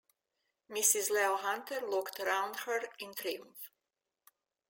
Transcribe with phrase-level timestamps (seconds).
[0.67, 1.11] Mrs.
[1.11, 3.69] Leo Hunter looked round her in triumph.